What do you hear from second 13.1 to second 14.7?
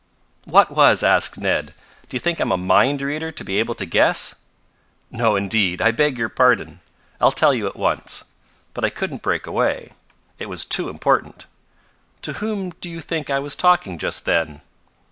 I was talking just then?"